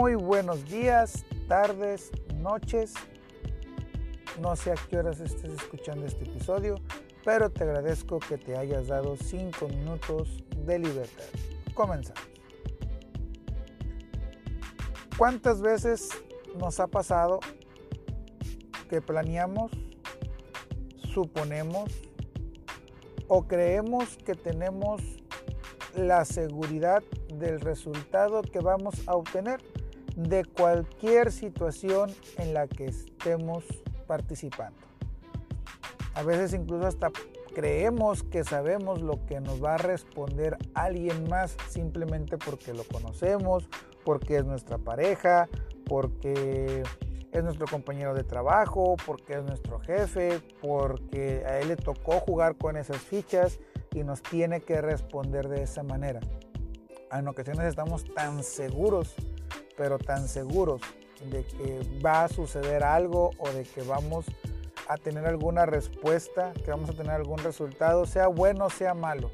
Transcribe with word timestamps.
Muy 0.00 0.14
buenos 0.14 0.64
días, 0.64 1.26
tardes, 1.46 2.10
noches. 2.36 2.94
No 4.40 4.56
sé 4.56 4.72
a 4.72 4.74
qué 4.74 4.96
horas 4.96 5.20
estés 5.20 5.52
escuchando 5.52 6.06
este 6.06 6.24
episodio, 6.24 6.76
pero 7.22 7.50
te 7.50 7.64
agradezco 7.64 8.18
que 8.18 8.38
te 8.38 8.56
hayas 8.56 8.86
dado 8.86 9.18
5 9.18 9.68
minutos 9.68 10.42
de 10.64 10.78
libertad. 10.78 11.26
Comenzamos. 11.74 12.22
¿Cuántas 15.18 15.60
veces 15.60 16.08
nos 16.58 16.80
ha 16.80 16.86
pasado 16.86 17.40
que 18.88 19.02
planeamos, 19.02 19.70
suponemos 21.12 21.90
o 23.28 23.46
creemos 23.46 24.16
que 24.24 24.34
tenemos 24.34 25.02
la 25.94 26.24
seguridad 26.24 27.02
del 27.34 27.60
resultado 27.60 28.40
que 28.40 28.60
vamos 28.60 29.06
a 29.06 29.14
obtener 29.14 29.60
de 30.16 30.44
cualquier 30.44 31.32
situación 31.32 32.10
en 32.38 32.54
la 32.54 32.66
que 32.66 32.86
estemos 32.86 33.64
participando. 34.06 34.78
A 36.14 36.22
veces 36.22 36.52
incluso 36.52 36.86
hasta 36.86 37.10
creemos 37.54 38.22
que 38.22 38.44
sabemos 38.44 39.00
lo 39.00 39.24
que 39.26 39.40
nos 39.40 39.62
va 39.62 39.74
a 39.74 39.78
responder 39.78 40.56
alguien 40.74 41.28
más 41.28 41.56
simplemente 41.68 42.38
porque 42.38 42.74
lo 42.74 42.84
conocemos, 42.84 43.68
porque 44.04 44.38
es 44.38 44.44
nuestra 44.44 44.78
pareja, 44.78 45.48
porque 45.86 46.82
es 47.32 47.44
nuestro 47.44 47.66
compañero 47.66 48.14
de 48.14 48.24
trabajo, 48.24 48.96
porque 49.06 49.34
es 49.34 49.44
nuestro 49.44 49.78
jefe, 49.80 50.40
porque 50.60 51.44
a 51.46 51.60
él 51.60 51.68
le 51.68 51.76
tocó 51.76 52.20
jugar 52.20 52.56
con 52.56 52.76
esas 52.76 52.98
fichas 52.98 53.60
y 53.92 54.02
nos 54.04 54.22
tiene 54.22 54.60
que 54.60 54.80
responder 54.80 55.48
de 55.48 55.62
esa 55.62 55.82
manera. 55.82 56.20
En 57.12 57.26
ocasiones 57.26 57.66
estamos 57.66 58.04
tan 58.14 58.42
seguros, 58.42 59.14
pero 59.80 59.98
tan 59.98 60.28
seguros 60.28 60.82
de 61.24 61.42
que 61.42 61.80
va 62.04 62.24
a 62.24 62.28
suceder 62.28 62.84
algo 62.84 63.30
o 63.38 63.48
de 63.48 63.64
que 63.64 63.80
vamos 63.80 64.26
a 64.88 64.98
tener 64.98 65.24
alguna 65.24 65.64
respuesta, 65.64 66.52
que 66.52 66.70
vamos 66.70 66.90
a 66.90 66.92
tener 66.92 67.12
algún 67.12 67.38
resultado, 67.38 68.04
sea 68.04 68.26
bueno 68.26 68.66
o 68.66 68.70
sea 68.70 68.92
malo. 68.92 69.30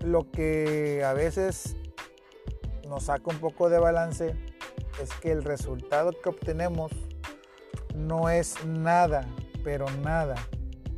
Lo 0.00 0.28
que 0.32 1.04
a 1.04 1.12
veces 1.12 1.76
nos 2.88 3.04
saca 3.04 3.30
un 3.30 3.38
poco 3.38 3.70
de 3.70 3.78
balance 3.78 4.34
es 5.00 5.14
que 5.20 5.30
el 5.30 5.44
resultado 5.44 6.10
que 6.20 6.30
obtenemos 6.30 6.90
no 7.94 8.30
es 8.30 8.64
nada, 8.66 9.28
pero 9.62 9.88
nada, 10.02 10.34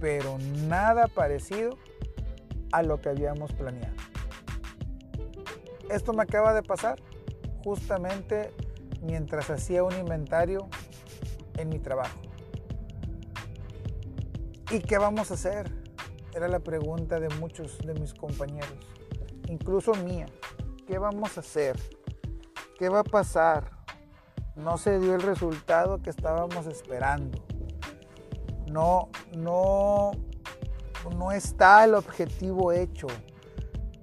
pero 0.00 0.38
nada 0.68 1.06
parecido 1.08 1.76
a 2.72 2.82
lo 2.82 2.98
que 2.98 3.10
habíamos 3.10 3.52
planeado. 3.52 3.94
Esto 5.90 6.14
me 6.14 6.22
acaba 6.22 6.54
de 6.54 6.62
pasar 6.62 6.98
justamente 7.64 8.52
mientras 9.02 9.50
hacía 9.50 9.84
un 9.84 9.96
inventario 9.96 10.68
en 11.56 11.68
mi 11.68 11.78
trabajo. 11.78 12.18
¿Y 14.70 14.80
qué 14.80 14.98
vamos 14.98 15.30
a 15.30 15.34
hacer? 15.34 15.70
Era 16.34 16.48
la 16.48 16.60
pregunta 16.60 17.20
de 17.20 17.28
muchos 17.36 17.78
de 17.78 17.94
mis 17.94 18.12
compañeros, 18.12 18.74
incluso 19.48 19.94
mía. 19.94 20.26
¿Qué 20.86 20.98
vamos 20.98 21.36
a 21.36 21.40
hacer? 21.40 21.76
¿Qué 22.78 22.88
va 22.88 23.00
a 23.00 23.04
pasar? 23.04 23.70
No 24.54 24.76
se 24.78 24.98
dio 24.98 25.14
el 25.14 25.22
resultado 25.22 26.02
que 26.02 26.10
estábamos 26.10 26.66
esperando. 26.66 27.38
No, 28.66 29.08
no 29.36 30.12
no 31.14 31.32
está 31.32 31.84
el 31.84 31.94
objetivo 31.94 32.72
hecho. 32.72 33.06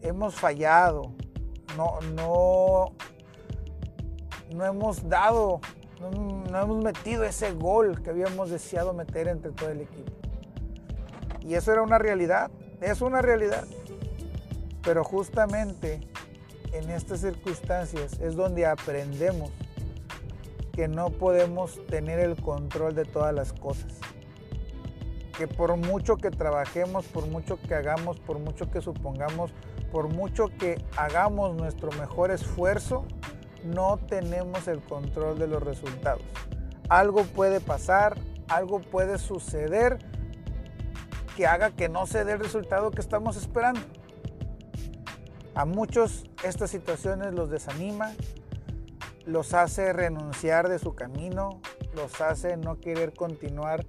Hemos 0.02 0.36
fallado. 0.36 1.14
No, 1.78 2.00
no, 2.16 2.94
no 4.54 4.66
hemos 4.66 5.08
dado, 5.10 5.60
no, 6.00 6.62
hemos 6.62 6.84
metido 6.84 7.24
ese 7.24 7.54
gol 7.54 8.02
que 8.02 8.10
habíamos 8.10 8.50
deseado 8.50 8.94
meter 8.94 9.28
entre 9.28 9.52
todo 9.52 9.70
el 9.70 9.82
equipo. 9.82 10.12
Y 11.42 11.56
eso 11.56 11.72
era 11.72 11.82
una 11.82 11.98
realidad, 11.98 12.52
es 12.82 13.02
una 13.02 13.22
realidad. 13.22 13.66
Pero 14.84 15.04
justamente 15.04 16.02
en 16.72 16.90
estas 16.90 17.22
circunstancias 17.22 18.20
es 18.20 18.36
donde 18.36 18.66
aprendemos 18.66 19.52
que 20.74 20.88
no 20.88 21.10
podemos 21.10 21.86
tener 21.88 22.20
el 22.20 22.42
control 22.42 22.96
de 22.96 23.06
todas 23.06 23.34
las 23.34 23.54
cosas 23.54 24.00
que 25.38 25.48
por 25.48 25.76
mucho 25.76 26.18
que 26.18 26.30
trabajemos, 26.30 27.06
por 27.06 27.28
mucho 27.28 27.60
que 27.60 27.74
hagamos, 27.74 28.20
por 28.20 28.40
mucho 28.40 28.70
que 28.70 28.82
supongamos, 28.82 29.52
por 29.92 30.08
mucho 30.08 30.48
que 30.60 30.84
hagamos 30.96 31.56
nuestro 31.56 31.92
mejor 31.94 32.32
esfuerzo, 32.32 33.06
no 33.64 33.98
tenemos 33.98 34.68
el 34.68 34.82
control 34.82 35.40
de 35.40 35.48
los 35.48 35.64
resultados. 35.64 36.24
Algo 36.90 37.24
puede 37.24 37.60
pasar, 37.60 38.18
algo 38.48 38.82
puede 38.82 39.18
suceder 39.18 40.00
que 41.36 41.48
haga 41.48 41.72
que 41.72 41.90
no 41.90 42.06
se 42.06 42.24
dé 42.26 42.34
el 42.34 42.40
resultado 42.40 42.92
que 42.92 43.02
estamos 43.02 43.38
esperando. 43.38 43.82
A 45.56 45.66
muchos 45.66 46.26
estas 46.44 46.72
situaciones 46.72 47.34
los 47.34 47.50
desanima, 47.50 48.14
los 49.26 49.54
hace 49.54 49.94
renunciar 49.94 50.68
de 50.68 50.80
su 50.80 50.96
camino, 50.96 51.62
los 51.96 52.22
hace 52.22 52.58
no 52.58 52.80
querer 52.80 53.14
continuar 53.14 53.86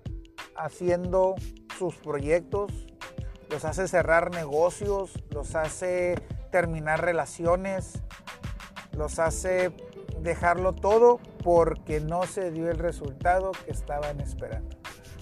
haciendo 0.57 1.35
sus 1.79 1.97
proyectos, 1.97 2.71
los 3.51 3.65
hace 3.65 3.89
cerrar 3.89 4.31
negocios, 4.31 5.13
los 5.31 5.55
hace 5.55 6.17
terminar 6.51 7.05
relaciones, 7.05 8.03
los 8.97 9.19
hace 9.19 9.73
dejarlo 10.21 10.73
todo 10.73 11.19
porque 11.43 12.01
no 12.01 12.25
se 12.25 12.51
dio 12.51 12.71
el 12.71 12.79
resultado 12.79 13.53
que 13.65 13.71
estaban 13.71 14.21
esperando. 14.21 14.77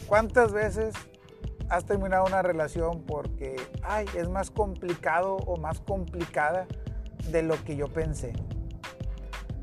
¿Cuántas 0.07 0.53
veces 0.53 0.95
has 1.69 1.85
terminado 1.85 2.25
una 2.25 2.43
relación 2.43 3.03
porque, 3.03 3.57
ay, 3.83 4.07
es 4.17 4.29
más 4.29 4.51
complicado 4.51 5.37
o 5.37 5.57
más 5.57 5.81
complicada 5.81 6.67
de 7.31 7.43
lo 7.43 7.63
que 7.65 7.77
yo 7.77 7.89
pensé? 7.89 8.33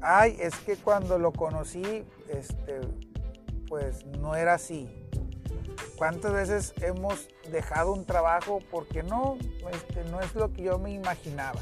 Ay, 0.02 0.38
es 0.40 0.56
que 0.56 0.76
cuando 0.76 1.20
lo 1.20 1.32
conocí, 1.32 2.06
este, 2.30 2.80
pues 3.68 4.06
no 4.06 4.36
era 4.36 4.56
así. 4.56 4.90
¿Cuántas 5.98 6.32
veces 6.32 6.74
hemos 6.82 7.28
dejado 7.52 7.92
un 7.92 8.06
trabajo 8.06 8.60
porque 8.72 9.04
no, 9.04 9.38
este, 9.72 10.04
no 10.06 10.22
es 10.22 10.34
lo 10.36 10.52
que 10.54 10.64
yo 10.64 10.80
me 10.80 10.92
imaginaba? 10.92 11.62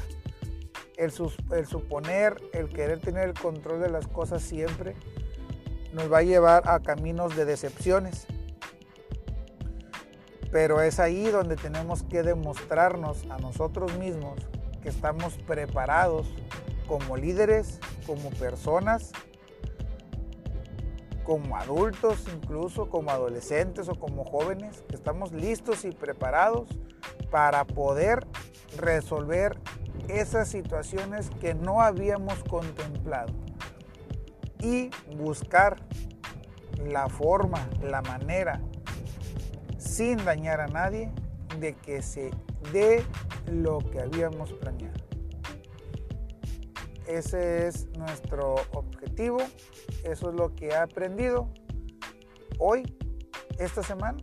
El, 0.98 1.10
suponer, 1.12 2.36
el 2.52 2.68
querer 2.68 2.98
tener 2.98 3.28
el 3.28 3.34
control 3.34 3.80
de 3.80 3.88
las 3.88 4.06
cosas 4.06 4.42
siempre, 4.42 4.94
nos 5.94 6.12
va 6.12 6.18
a 6.18 6.22
llevar 6.22 6.68
a 6.68 6.80
caminos 6.80 7.34
de 7.36 7.46
decepciones. 7.46 8.26
Pero 10.50 10.82
es 10.82 11.00
ahí 11.00 11.28
donde 11.28 11.56
tenemos 11.56 12.02
que 12.02 12.22
demostrarnos 12.22 13.24
a 13.30 13.38
nosotros 13.38 13.96
mismos 13.96 14.38
que 14.82 14.90
estamos 14.90 15.38
preparados 15.46 16.26
como 16.86 17.16
líderes, 17.16 17.80
como 18.06 18.30
personas 18.30 19.12
como 21.28 21.58
adultos, 21.58 22.24
incluso 22.34 22.88
como 22.88 23.10
adolescentes 23.10 23.90
o 23.90 23.94
como 23.96 24.24
jóvenes, 24.24 24.82
estamos 24.90 25.30
listos 25.30 25.84
y 25.84 25.90
preparados 25.90 26.70
para 27.30 27.66
poder 27.66 28.26
resolver 28.78 29.58
esas 30.08 30.48
situaciones 30.48 31.30
que 31.40 31.54
no 31.54 31.80
habíamos 31.80 32.42
contemplado 32.44 33.32
y 34.60 34.90
buscar 35.16 35.76
la 36.86 37.08
forma, 37.08 37.68
la 37.82 38.02
manera, 38.02 38.60
sin 39.78 40.24
dañar 40.24 40.60
a 40.60 40.66
nadie, 40.66 41.12
de 41.60 41.74
que 41.74 42.02
se 42.02 42.30
dé 42.72 43.04
lo 43.46 43.78
que 43.78 44.00
habíamos 44.00 44.52
planeado. 44.54 44.98
Ese 47.06 47.66
es 47.66 47.86
nuestro 47.96 48.56
objetivo, 48.72 49.38
eso 50.04 50.30
es 50.30 50.34
lo 50.34 50.54
que 50.54 50.68
he 50.68 50.76
aprendido 50.76 51.48
hoy, 52.58 52.82
esta 53.58 53.82
semana, 53.82 54.22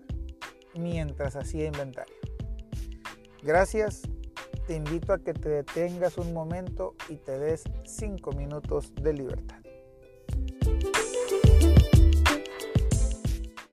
mientras 0.75 1.35
hacía 1.35 1.65
inventario. 1.65 2.15
Gracias, 3.41 4.03
te 4.67 4.75
invito 4.75 5.13
a 5.13 5.19
que 5.19 5.33
te 5.33 5.49
detengas 5.49 6.17
un 6.17 6.33
momento 6.33 6.95
y 7.09 7.17
te 7.17 7.37
des 7.37 7.63
cinco 7.83 8.31
minutos 8.31 8.93
de 8.95 9.13
libertad. 9.13 9.57